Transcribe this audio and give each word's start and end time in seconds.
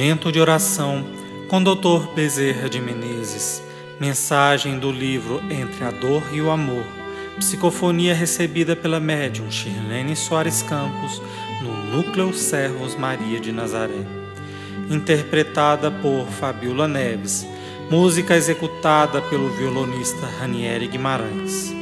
Momento 0.00 0.32
de 0.32 0.40
oração 0.40 1.04
com 1.46 1.62
Dr. 1.62 2.14
Bezerra 2.14 2.70
de 2.70 2.80
Menezes. 2.80 3.62
Mensagem 4.00 4.78
do 4.78 4.90
livro 4.90 5.42
Entre 5.50 5.84
a 5.84 5.90
Dor 5.90 6.22
e 6.32 6.40
o 6.40 6.50
Amor. 6.50 6.86
Psicofonia 7.38 8.14
recebida 8.14 8.74
pela 8.74 8.98
médium 8.98 9.50
Shirlene 9.50 10.16
Soares 10.16 10.62
Campos 10.62 11.20
no 11.60 11.84
Núcleo 11.94 12.32
Servos 12.32 12.96
Maria 12.96 13.38
de 13.38 13.52
Nazaré. 13.52 14.06
Interpretada 14.88 15.90
por 15.90 16.26
Fabiola 16.28 16.88
Neves. 16.88 17.46
Música 17.90 18.34
executada 18.34 19.20
pelo 19.20 19.50
violonista 19.50 20.26
Ranieri 20.40 20.88
Guimarães. 20.88 21.79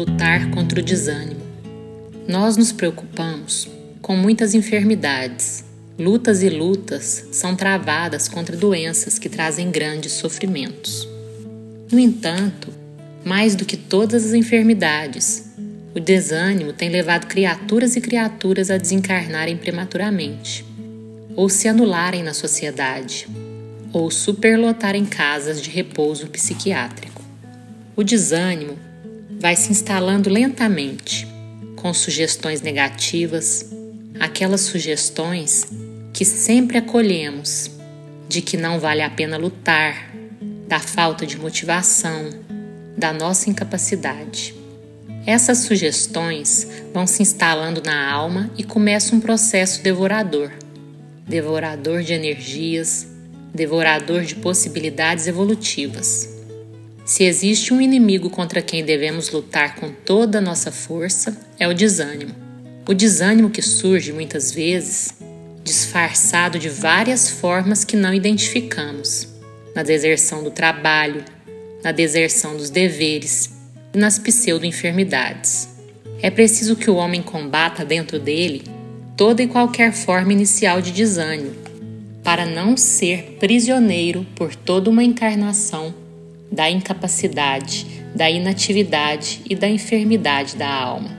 Lutar 0.00 0.50
contra 0.52 0.80
o 0.80 0.82
desânimo. 0.82 1.42
Nós 2.26 2.56
nos 2.56 2.72
preocupamos 2.72 3.68
com 4.00 4.16
muitas 4.16 4.54
enfermidades. 4.54 5.62
Lutas 5.98 6.42
e 6.42 6.48
lutas 6.48 7.26
são 7.32 7.54
travadas 7.54 8.26
contra 8.26 8.56
doenças 8.56 9.18
que 9.18 9.28
trazem 9.28 9.70
grandes 9.70 10.12
sofrimentos. 10.12 11.06
No 11.92 11.98
entanto, 11.98 12.72
mais 13.26 13.54
do 13.54 13.66
que 13.66 13.76
todas 13.76 14.24
as 14.24 14.32
enfermidades, 14.32 15.50
o 15.94 16.00
desânimo 16.00 16.72
tem 16.72 16.88
levado 16.88 17.26
criaturas 17.26 17.94
e 17.94 18.00
criaturas 18.00 18.70
a 18.70 18.78
desencarnarem 18.78 19.58
prematuramente, 19.58 20.64
ou 21.36 21.50
se 21.50 21.68
anularem 21.68 22.22
na 22.22 22.32
sociedade, 22.32 23.28
ou 23.92 24.10
superlotarem 24.10 25.04
casas 25.04 25.60
de 25.60 25.68
repouso 25.68 26.26
psiquiátrico. 26.28 27.22
O 27.94 28.02
desânimo 28.02 28.88
vai 29.40 29.56
se 29.56 29.72
instalando 29.72 30.30
lentamente, 30.30 31.26
com 31.74 31.92
sugestões 31.92 32.60
negativas, 32.60 33.68
aquelas 34.20 34.60
sugestões 34.60 35.66
que 36.12 36.24
sempre 36.24 36.78
acolhemos 36.78 37.70
de 38.28 38.42
que 38.42 38.56
não 38.56 38.78
vale 38.78 39.02
a 39.02 39.10
pena 39.10 39.36
lutar, 39.36 40.14
da 40.68 40.78
falta 40.78 41.26
de 41.26 41.36
motivação, 41.36 42.30
da 42.96 43.12
nossa 43.12 43.50
incapacidade. 43.50 44.54
Essas 45.26 45.58
sugestões 45.58 46.68
vão 46.94 47.06
se 47.06 47.22
instalando 47.22 47.82
na 47.84 48.08
alma 48.08 48.48
e 48.56 48.62
começa 48.62 49.16
um 49.16 49.20
processo 49.20 49.82
devorador 49.82 50.52
devorador 51.30 52.02
de 52.02 52.12
energias, 52.12 53.06
devorador 53.54 54.22
de 54.22 54.34
possibilidades 54.34 55.28
evolutivas. 55.28 56.39
Se 57.10 57.24
existe 57.24 57.74
um 57.74 57.80
inimigo 57.80 58.30
contra 58.30 58.62
quem 58.62 58.84
devemos 58.84 59.32
lutar 59.32 59.74
com 59.74 59.90
toda 59.90 60.38
a 60.38 60.40
nossa 60.40 60.70
força, 60.70 61.36
é 61.58 61.66
o 61.66 61.74
desânimo. 61.74 62.32
O 62.88 62.94
desânimo 62.94 63.50
que 63.50 63.60
surge 63.60 64.12
muitas 64.12 64.52
vezes 64.52 65.12
disfarçado 65.64 66.56
de 66.56 66.68
várias 66.68 67.28
formas 67.28 67.82
que 67.82 67.96
não 67.96 68.14
identificamos 68.14 69.26
na 69.74 69.82
deserção 69.82 70.44
do 70.44 70.52
trabalho, 70.52 71.24
na 71.82 71.90
deserção 71.90 72.56
dos 72.56 72.70
deveres 72.70 73.50
e 73.92 73.98
nas 73.98 74.16
pseudo-enfermidades. 74.16 75.68
É 76.22 76.30
preciso 76.30 76.76
que 76.76 76.88
o 76.88 76.94
homem 76.94 77.22
combata 77.22 77.84
dentro 77.84 78.20
dele 78.20 78.62
toda 79.16 79.42
e 79.42 79.48
qualquer 79.48 79.92
forma 79.92 80.32
inicial 80.32 80.80
de 80.80 80.92
desânimo, 80.92 81.56
para 82.22 82.46
não 82.46 82.76
ser 82.76 83.36
prisioneiro 83.40 84.24
por 84.36 84.54
toda 84.54 84.88
uma 84.88 85.02
encarnação 85.02 85.92
da 86.50 86.68
incapacidade, 86.68 87.86
da 88.14 88.30
inatividade 88.30 89.40
e 89.48 89.54
da 89.54 89.68
enfermidade 89.68 90.56
da 90.56 90.68
alma. 90.68 91.10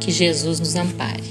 Que 0.00 0.10
Jesus 0.10 0.60
nos 0.60 0.76
ampare. 0.76 1.22